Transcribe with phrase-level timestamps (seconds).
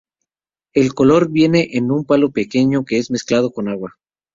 [0.73, 3.99] El color viene en un palo pequeño que es mezclado con agua.